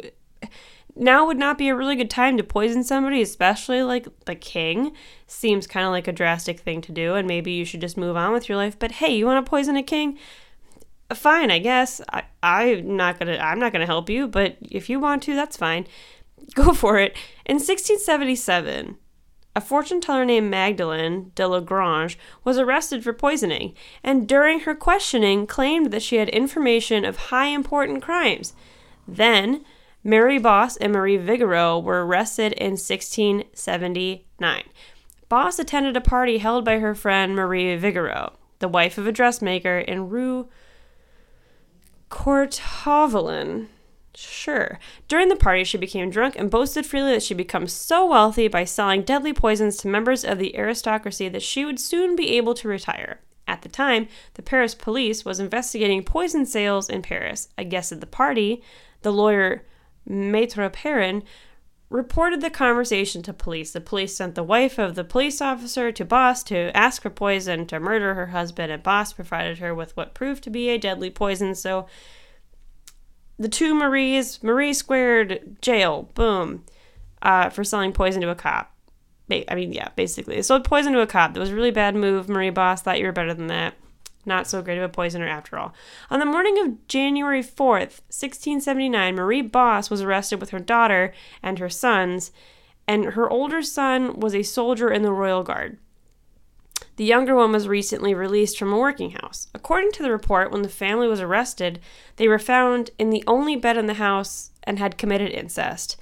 [0.94, 4.92] now would not be a really good time to poison somebody, especially like the king.
[5.26, 8.16] Seems kind of like a drastic thing to do, and maybe you should just move
[8.16, 8.78] on with your life.
[8.78, 10.18] But hey, you want to poison a king?
[11.14, 12.00] Fine, I guess.
[12.12, 13.38] I, I'm not gonna.
[13.38, 14.26] I'm not gonna help you.
[14.26, 15.86] But if you want to, that's fine.
[16.54, 17.16] Go for it.
[17.44, 18.96] In 1677,
[19.54, 25.46] a fortune teller named Magdalene de Lagrange was arrested for poisoning, and during her questioning
[25.46, 28.52] claimed that she had information of high important crimes.
[29.08, 29.64] Then,
[30.04, 34.62] Mary Bosse and Marie Vigoureux were arrested in 1679.
[35.28, 39.78] Bosse attended a party held by her friend Marie Vigoureux, the wife of a dressmaker
[39.78, 40.48] in Rue
[42.10, 43.68] Courtauld.
[44.14, 44.78] Sure.
[45.08, 48.48] During the party, she became drunk and boasted freely that she would become so wealthy
[48.48, 52.54] by selling deadly poisons to members of the aristocracy that she would soon be able
[52.54, 53.20] to retire.
[53.46, 57.48] At the time, the Paris police was investigating poison sales in Paris.
[57.58, 58.62] A guest at the party,
[59.02, 59.64] the lawyer
[60.06, 61.22] Maitre Perrin,
[61.88, 63.72] reported the conversation to police.
[63.72, 67.66] The police sent the wife of the police officer to Bosse to ask for poison
[67.66, 71.10] to murder her husband, and Bosse provided her with what proved to be a deadly
[71.10, 71.54] poison.
[71.54, 71.86] So
[73.38, 76.64] the two Maries, Marie squared jail, boom,
[77.22, 78.72] uh, for selling poison to a cop.
[79.30, 80.36] I mean, yeah, basically.
[80.36, 81.34] They sold poison to a cop.
[81.34, 82.28] That was a really bad move.
[82.28, 83.74] Marie Bosse thought you were better than that.
[84.26, 85.72] Not so great of a poisoner after all.
[86.10, 91.60] On the morning of January 4th, 1679, Marie Bosse was arrested with her daughter and
[91.60, 92.32] her sons,
[92.88, 95.78] and her older son was a soldier in the Royal Guard.
[96.96, 99.48] The younger one was recently released from a working house.
[99.54, 101.78] According to the report, when the family was arrested,
[102.16, 105.96] they were found in the only bed in the house and had committed incest.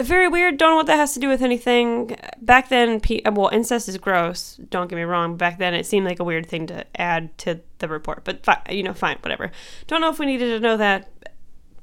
[0.00, 0.58] Very weird.
[0.58, 2.16] Don't know what that has to do with anything.
[2.40, 4.58] Back then, uh, well, incest is gross.
[4.70, 5.36] Don't get me wrong.
[5.36, 8.24] Back then, it seemed like a weird thing to add to the report.
[8.24, 9.50] But you know, fine, whatever.
[9.86, 11.10] Don't know if we needed to know that.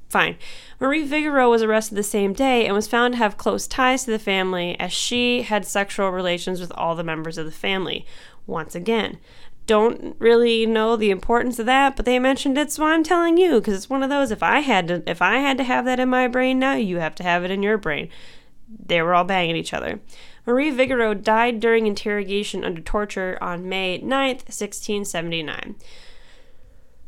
[0.08, 0.36] Fine.
[0.78, 4.12] Marie Vigoureux was arrested the same day and was found to have close ties to
[4.12, 8.06] the family as she had sexual relations with all the members of the family.
[8.46, 9.18] Once again,
[9.66, 13.60] don't really know the importance of that, but they mentioned it, so I'm telling you
[13.60, 14.30] because it's one of those.
[14.30, 16.98] If I had to, if I had to have that in my brain, now you
[16.98, 18.08] have to have it in your brain.
[18.68, 20.00] They were all banging each other.
[20.46, 25.76] Marie Vigoureux died during interrogation under torture on May 9th, 1679.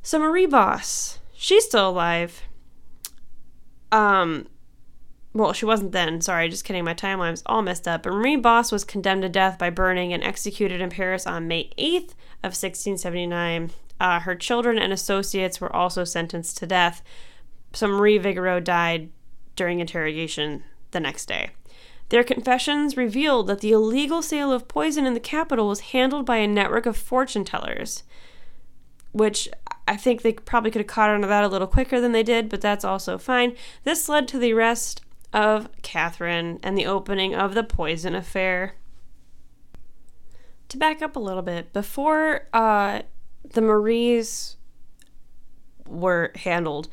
[0.02, 2.42] So Marie Bosse, she's still alive.
[3.92, 4.46] Um,
[5.36, 6.20] well, she wasn't then.
[6.22, 6.84] Sorry, just kidding.
[6.84, 8.02] My timeline's all messed up.
[8.02, 11.70] But Marie Bosse was condemned to death by burning and executed in Paris on May
[11.78, 13.70] 8th of 1679.
[14.00, 17.02] Uh, her children and associates were also sentenced to death.
[17.74, 19.10] So Marie Vigoureux died
[19.56, 21.50] during interrogation the next day.
[22.08, 26.36] Their confessions revealed that the illegal sale of poison in the capital was handled by
[26.36, 28.04] a network of fortune tellers,
[29.12, 29.48] which
[29.88, 32.22] I think they probably could have caught on to that a little quicker than they
[32.22, 33.56] did, but that's also fine.
[33.84, 35.02] This led to the arrest
[35.36, 38.74] of Catherine and the opening of the poison affair.
[40.70, 43.02] To back up a little bit, before uh,
[43.44, 44.56] the Maries
[45.86, 46.88] were handled,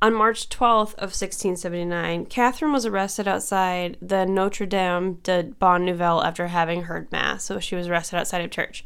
[0.00, 6.22] on March 12th of 1679, Catherine was arrested outside the Notre Dame de Bonne Nouvelle
[6.22, 8.84] after having heard Mass, so she was arrested outside of church.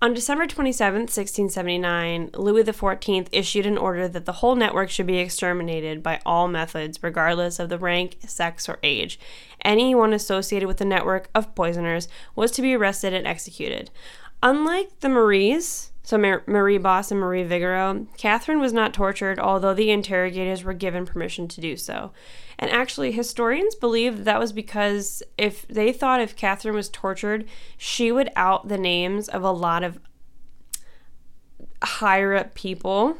[0.00, 5.18] On December 27, 1679, Louis XIV issued an order that the whole network should be
[5.18, 9.18] exterminated by all methods, regardless of the rank, sex, or age.
[9.64, 12.06] Anyone associated with the network of poisoners
[12.36, 13.90] was to be arrested and executed.
[14.42, 19.90] Unlike the Maries, so Marie Bosse and Marie Vigoureux, Catherine was not tortured, although the
[19.90, 22.12] interrogators were given permission to do so.
[22.58, 27.48] And actually, historians believe that, that was because if they thought if Catherine was tortured,
[27.76, 29.98] she would out the names of a lot of
[31.82, 33.18] higher up people.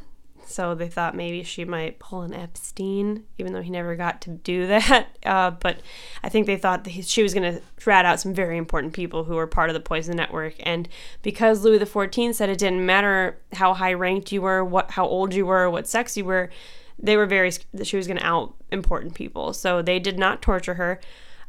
[0.48, 4.30] So they thought maybe she might pull an Epstein, even though he never got to
[4.30, 5.08] do that.
[5.24, 5.80] Uh, but
[6.22, 9.24] I think they thought he, she was going to rat out some very important people
[9.24, 10.54] who were part of the Poison Network.
[10.60, 10.88] And
[11.22, 15.34] because Louis XIV said it didn't matter how high ranked you were, what how old
[15.34, 16.50] you were, what sex you were,
[16.98, 19.52] they were very that she was going to out important people.
[19.52, 21.00] So they did not torture her.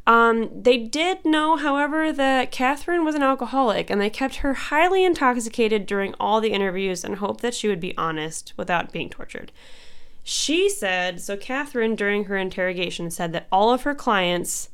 [0.10, 5.06] Um, they did know, however, that Catherine was an alcoholic, and they kept her highly
[5.06, 9.52] intoxicated during all the interviews and hoped that she would be honest without being tortured.
[10.24, 14.70] She said, so Catherine, during her interrogation, said that all of her clients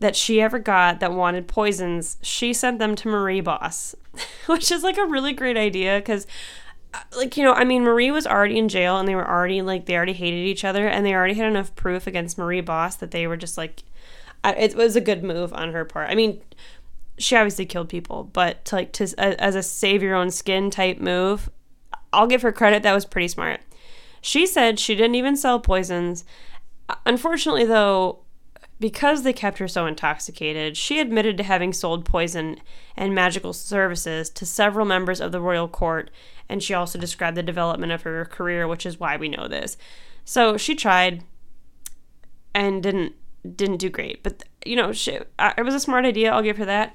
[0.00, 3.94] that she ever got that wanted poisons, she sent them to Marie Bosse,
[4.46, 6.26] which is like a really great idea because
[6.94, 9.62] uh, like you know i mean marie was already in jail and they were already
[9.62, 12.96] like they already hated each other and they already had enough proof against marie bosse
[12.96, 13.82] that they were just like
[14.44, 16.10] it was a good move on her part.
[16.10, 16.40] I mean
[17.18, 20.98] she obviously killed people but to like to as a save your own skin type
[20.98, 21.50] move
[22.12, 22.82] i'll give her credit.
[22.82, 23.60] That was pretty smart.
[24.20, 26.24] She said she didn't even sell poisons.
[27.06, 28.20] Unfortunately though
[28.82, 32.58] because they kept her so intoxicated, she admitted to having sold poison
[32.96, 36.10] and magical services to several members of the royal court,
[36.48, 39.76] and she also described the development of her career, which is why we know this.
[40.24, 41.22] So she tried
[42.56, 43.14] and didn't
[43.56, 46.32] didn't do great, but you know, she, it was a smart idea.
[46.32, 46.94] I'll give her that.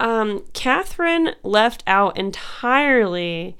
[0.00, 3.56] Um, Catherine left out entirely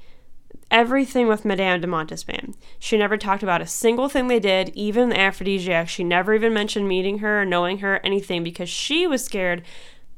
[0.71, 2.55] everything with Madame de Montespan.
[2.79, 5.87] She never talked about a single thing they did, even the aphrodisiac.
[5.87, 9.61] She never even mentioned meeting her or knowing her, anything, because she was scared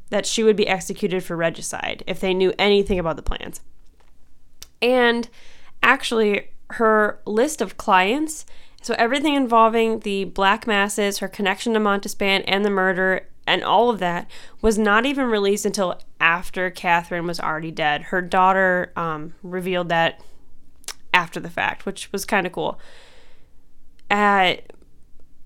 [0.09, 3.59] that she would be executed for regicide if they knew anything about the plans.
[4.81, 5.27] And
[5.83, 8.45] actually, her list of clients,
[8.85, 13.89] so everything involving the black masses, her connection to Montespan, and the murder, and all
[13.89, 14.29] of that
[14.61, 18.03] was not even released until after Catherine was already dead.
[18.03, 20.23] Her daughter um, revealed that
[21.15, 22.79] after the fact, which was kind of cool.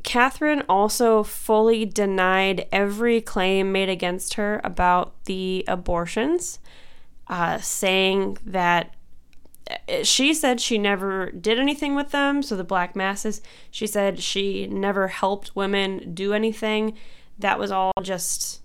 [0.04, 6.60] Catherine also fully denied every claim made against her about the abortions,
[7.30, 8.94] uh, saying that
[10.04, 12.42] she said she never did anything with them.
[12.44, 16.96] So the black masses, she said she never helped women do anything.
[17.38, 18.62] That was all just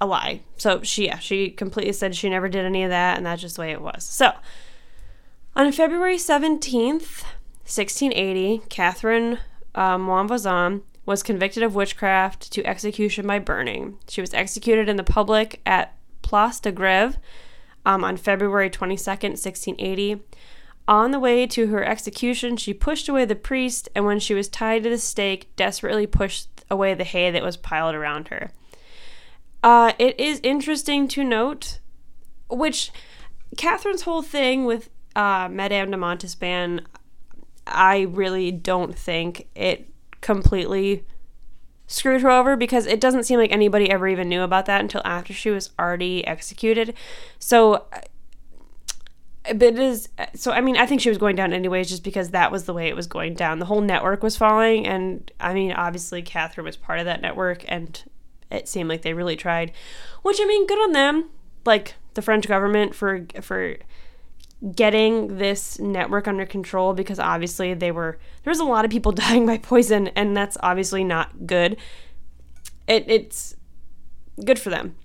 [0.00, 0.42] a lie.
[0.56, 3.56] So she, yeah, she completely said she never did any of that, and that's just
[3.56, 4.04] the way it was.
[4.04, 4.32] So
[5.54, 7.22] on February 17th,
[7.64, 9.38] 1680, Catherine
[9.74, 13.98] uh, Monvoisin was convicted of witchcraft to execution by burning.
[14.08, 17.16] She was executed in the public at Place de Grève
[17.84, 20.20] um, on February 22nd, 1680.
[20.88, 24.48] On the way to her execution, she pushed away the priest, and when she was
[24.48, 28.50] tied to the stake, desperately pushed away the hay that was piled around her.
[29.62, 31.78] Uh, it is interesting to note,
[32.48, 32.90] which
[33.56, 36.84] Catherine's whole thing with uh, Madame de Montespan,
[37.66, 39.88] I really don't think it
[40.20, 41.04] completely
[41.92, 45.02] screwed her over because it doesn't seem like anybody ever even knew about that until
[45.04, 46.94] after she was already executed.
[47.38, 47.86] So,
[49.44, 50.52] it is so.
[50.52, 52.88] I mean, I think she was going down anyways, just because that was the way
[52.88, 53.58] it was going down.
[53.58, 57.64] The whole network was falling, and I mean, obviously, Catherine was part of that network,
[57.68, 58.02] and
[58.50, 59.72] it seemed like they really tried.
[60.22, 61.30] Which I mean, good on them.
[61.66, 63.76] Like the French government for for
[64.70, 69.12] getting this network under control because obviously they were there was a lot of people
[69.12, 71.76] dying by poison and that's obviously not good.
[72.86, 73.56] It, it's
[74.44, 74.96] good for them.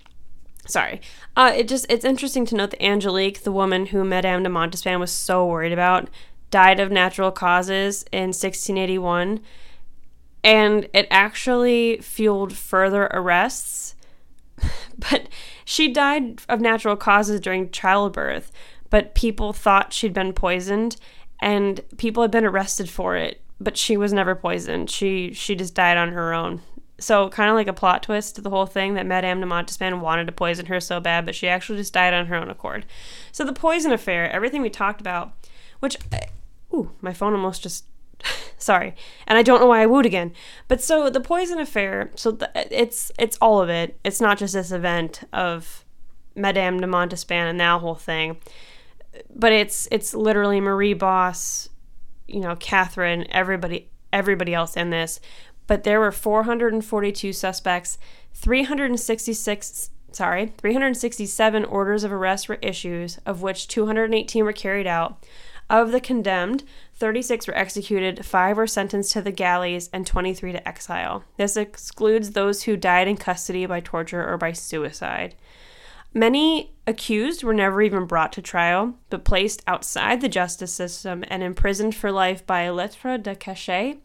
[0.66, 1.00] Sorry.
[1.36, 5.00] Uh, it just it's interesting to note that angelique the woman who madame de montespan
[5.00, 6.08] was so worried about
[6.50, 9.40] died of natural causes in 1681
[10.44, 13.94] and it actually fueled further arrests
[14.98, 15.28] but
[15.64, 18.50] she died of natural causes during childbirth
[18.90, 20.96] but people thought she'd been poisoned
[21.40, 24.90] and people had been arrested for it but she was never poisoned.
[24.90, 26.62] She she just died on her own.
[27.00, 30.00] So kind of like a plot twist to the whole thing that madame de montespan
[30.00, 32.86] wanted to poison her so bad but she actually just died on her own accord.
[33.32, 35.32] So the poison affair everything we talked about
[35.80, 35.96] which
[36.72, 37.84] ooh my phone almost just
[38.58, 38.94] sorry
[39.26, 40.32] and i don't know why i wooed again.
[40.68, 43.98] But so the poison affair so the, it's it's all of it.
[44.04, 45.84] It's not just this event of
[46.34, 48.36] madame de montespan and that whole thing
[49.34, 51.68] but it's it's literally Marie Bosse,
[52.26, 55.20] you know, Catherine, everybody everybody else in this.
[55.66, 57.98] But there were 442 suspects,
[58.34, 65.24] 366 sorry, 367 orders of arrest were issued, of which 218 were carried out.
[65.70, 70.66] Of the condemned, 36 were executed, 5 were sentenced to the galleys, and 23 to
[70.66, 71.24] exile.
[71.36, 75.34] This excludes those who died in custody by torture or by suicide.
[76.14, 81.42] Many accused were never even brought to trial, but placed outside the justice system and
[81.42, 83.98] imprisoned for life by lettre de cachet,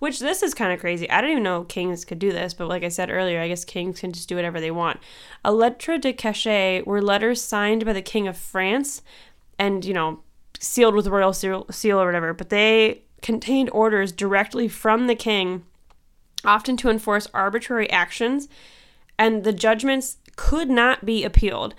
[0.00, 1.08] which this is kind of crazy.
[1.08, 3.64] I didn't even know kings could do this, but like I said earlier, I guess
[3.64, 4.98] kings can just do whatever they want.
[5.44, 9.00] A lettre de cachet were letters signed by the king of France
[9.56, 10.20] and, you know,
[10.58, 15.64] sealed with royal seal, seal or whatever, but they contained orders directly from the king,
[16.44, 18.48] often to enforce arbitrary actions,
[19.18, 21.74] and the judgments could not be appealed.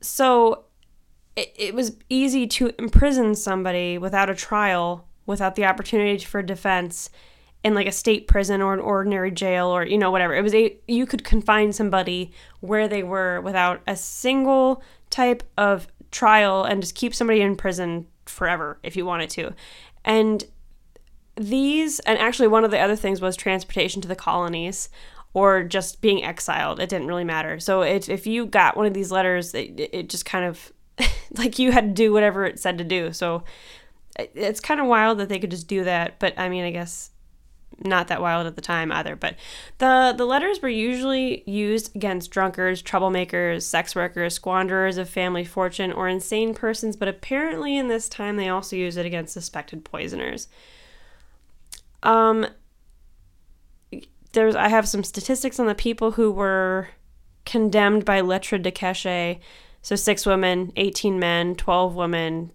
[0.00, 0.64] So
[1.36, 7.10] it, it was easy to imprison somebody without a trial, without the opportunity for defense,
[7.64, 10.34] in like a state prison or an ordinary jail or you know whatever.
[10.34, 15.88] It was a you could confine somebody where they were without a single type of
[16.10, 19.54] trial and just keep somebody in prison forever if you wanted to.
[20.04, 20.44] And
[21.36, 24.88] these and actually one of the other things was transportation to the colonies
[25.38, 26.80] or just being exiled.
[26.80, 27.60] It didn't really matter.
[27.60, 30.72] So if you got one of these letters, it, it just kind of
[31.38, 33.12] like you had to do whatever it said to do.
[33.12, 33.44] So
[34.18, 36.18] it's kind of wild that they could just do that.
[36.18, 37.12] But I mean, I guess
[37.84, 39.14] not that wild at the time either.
[39.14, 39.36] But
[39.78, 45.92] the the letters were usually used against drunkards, troublemakers, sex workers, squanderers of family fortune,
[45.92, 46.96] or insane persons.
[46.96, 50.48] But apparently, in this time, they also used it against suspected poisoners.
[52.02, 52.44] Um,
[54.32, 56.88] there's I have some statistics on the people who were
[57.44, 59.40] condemned by lettre de cachet.
[59.80, 62.52] So six women, 18 men, 12 women.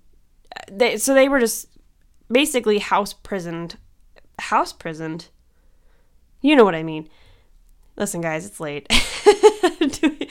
[0.72, 1.68] They, so they were just
[2.32, 3.78] basically house prisoned.
[4.40, 5.30] House prisoned?
[6.42, 7.10] You know what I mean.
[7.96, 8.88] Listen, guys, it's late.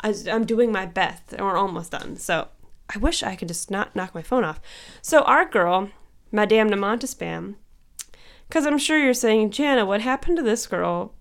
[0.00, 2.16] I'm doing my best, and we're almost done.
[2.16, 2.48] So
[2.94, 4.60] I wish I could just not knock my phone off.
[5.00, 5.90] So our girl,
[6.30, 7.54] Madame de Montespan,
[8.48, 11.14] because I'm sure you're saying, Jana, what happened to this girl?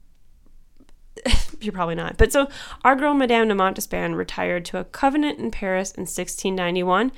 [1.62, 2.18] you're probably not.
[2.18, 2.48] But so
[2.84, 7.12] our girl, Madame de Montespan, retired to a convent in Paris in 1691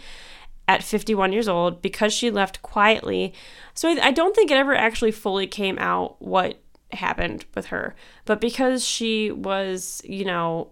[0.68, 3.34] at 51 years old because she left quietly.
[3.74, 6.60] So I don't think it ever actually fully came out what
[6.92, 7.96] happened with her.
[8.26, 10.72] But because she was, you know,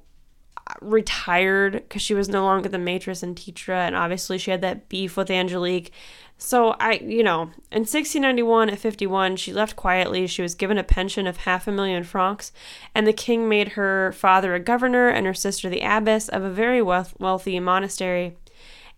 [0.81, 4.89] retired because she was no longer the maîtresse en titre, and obviously she had that
[4.89, 5.91] beef with Angelique.
[6.37, 10.27] So I, you know, in 1691 at 51, she left quietly.
[10.27, 12.51] She was given a pension of half a million francs,
[12.93, 16.49] and the king made her father a governor and her sister the abbess of a
[16.49, 18.35] very wealth- wealthy monastery.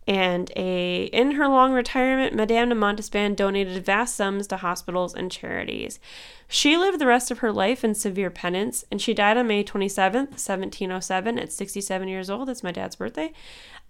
[0.08, 5.32] And a in her long retirement, Madame de Montespan donated vast sums to hospitals and
[5.32, 6.00] charities.
[6.48, 9.64] She lived the rest of her life in severe penance, and she died on May
[9.64, 12.48] 27th, 1707, at 67 years old.
[12.48, 13.34] That's my dad's birthday.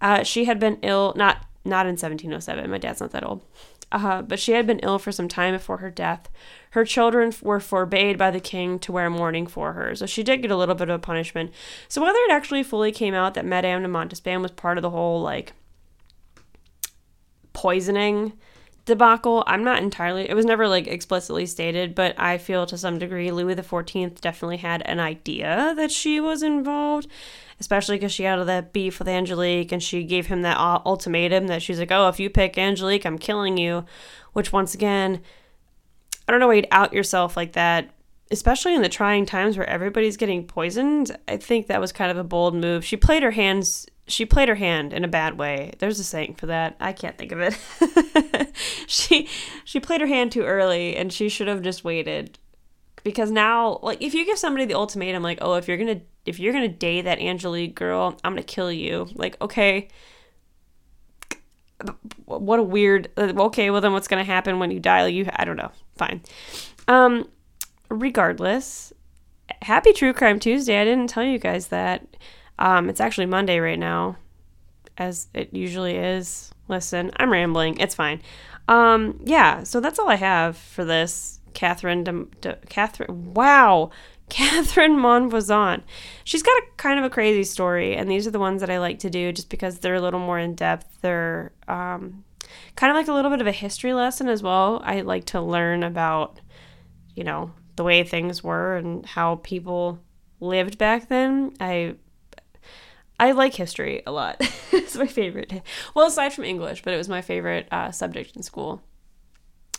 [0.00, 2.70] Uh, she had been ill, not not in 1707.
[2.70, 3.42] My dad's not that old.
[3.92, 6.28] Uh, but she had been ill for some time before her death.
[6.70, 10.42] Her children were forbade by the king to wear mourning for her, so she did
[10.42, 11.52] get a little bit of a punishment.
[11.88, 14.90] So whether it actually fully came out that Madame de Montespan was part of the
[14.90, 15.52] whole like
[17.56, 18.34] poisoning
[18.84, 19.42] debacle.
[19.46, 23.32] I'm not entirely, it was never like explicitly stated, but I feel to some degree
[23.32, 27.08] Louis XIV definitely had an idea that she was involved,
[27.58, 31.62] especially because she had that beef with Angelique and she gave him that ultimatum that
[31.62, 33.86] she's like, oh, if you pick Angelique, I'm killing you.
[34.34, 35.22] Which, once again,
[36.28, 37.90] I don't know why you'd out yourself like that,
[38.30, 41.16] especially in the trying times where everybody's getting poisoned.
[41.26, 42.84] I think that was kind of a bold move.
[42.84, 45.72] She played her hands she played her hand in a bad way.
[45.78, 46.76] There's a saying for that.
[46.78, 48.52] I can't think of it.
[48.86, 49.28] she
[49.64, 52.38] she played her hand too early and she should have just waited.
[53.02, 56.04] Because now like if you give somebody the ultimatum like, "Oh, if you're going to
[56.24, 59.88] if you're going to date that Angelique girl, I'm going to kill you." Like, okay.
[62.24, 65.02] What a weird okay, well then what's going to happen when you die?
[65.02, 65.70] Like you I don't know.
[65.96, 66.22] Fine.
[66.86, 67.28] Um
[67.88, 68.92] regardless,
[69.62, 70.80] happy True Crime Tuesday.
[70.80, 72.06] I didn't tell you guys that.
[72.58, 74.16] Um, it's actually Monday right now,
[74.96, 76.52] as it usually is.
[76.68, 77.78] Listen, I'm rambling.
[77.78, 78.22] It's fine.
[78.68, 81.40] Um, yeah, so that's all I have for this.
[81.54, 83.90] Catherine, de, de, Catherine, wow,
[84.28, 85.82] Catherine Monvoisin.
[86.24, 88.78] She's got a kind of a crazy story, and these are the ones that I
[88.78, 90.98] like to do just because they're a little more in depth.
[91.00, 92.24] They're um,
[92.74, 94.82] kind of like a little bit of a history lesson as well.
[94.84, 96.40] I like to learn about,
[97.14, 100.00] you know, the way things were and how people
[100.40, 101.54] lived back then.
[101.60, 101.94] I
[103.18, 104.36] I like history a lot.
[104.72, 105.62] it's my favorite.
[105.94, 108.82] Well, aside from English, but it was my favorite uh, subject in school.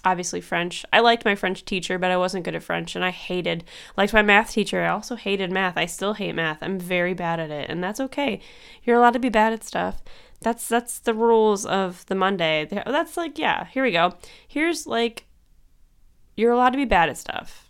[0.03, 0.85] Obviously, French.
[0.93, 3.63] I liked my French teacher, but I wasn't good at French, and I hated
[3.97, 4.83] liked my math teacher.
[4.83, 5.77] I also hated math.
[5.77, 6.59] I still hate math.
[6.61, 8.39] I'm very bad at it, and that's okay.
[8.83, 10.01] You're allowed to be bad at stuff.
[10.39, 12.67] That's that's the rules of the Monday.
[12.69, 13.65] That's like yeah.
[13.65, 14.13] Here we go.
[14.47, 15.25] Here's like
[16.35, 17.66] you're allowed to be bad at stuff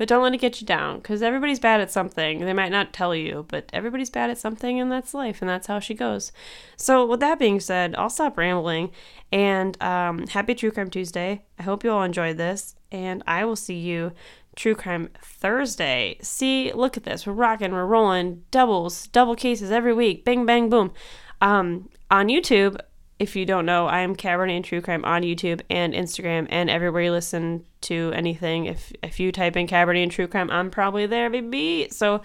[0.00, 2.40] but don't let it get you down because everybody's bad at something.
[2.40, 5.66] They might not tell you, but everybody's bad at something, and that's life, and that's
[5.66, 6.32] how she goes.
[6.78, 8.92] So, with that being said, I'll stop rambling.
[9.30, 11.44] And um, happy True Crime Tuesday.
[11.58, 14.12] I hope you all enjoyed this, and I will see you
[14.56, 16.16] True Crime Thursday.
[16.22, 17.26] See, look at this.
[17.26, 20.24] We're rocking, we're rolling, doubles, double cases every week.
[20.24, 20.94] Bang, bang, boom.
[21.42, 22.80] Um, on YouTube,
[23.20, 26.70] if you don't know, I am Cabernet and True Crime on YouTube and Instagram and
[26.70, 28.64] everywhere you listen to anything.
[28.64, 31.88] If if you type in Cabernet and True Crime, I'm probably there, baby.
[31.90, 32.22] So,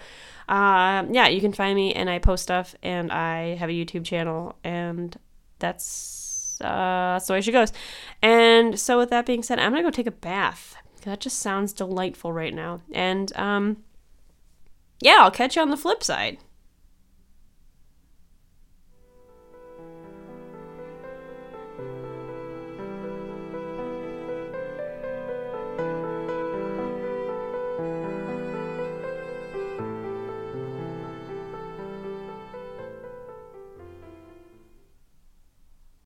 [0.48, 4.06] uh, yeah, you can find me and I post stuff and I have a YouTube
[4.06, 5.14] channel and
[5.58, 7.74] that's uh, that's way she goes.
[8.22, 11.74] And so, with that being said, I'm gonna go take a bath That just sounds
[11.74, 12.80] delightful right now.
[12.90, 13.84] And um,
[15.02, 16.38] yeah, I'll catch you on the flip side.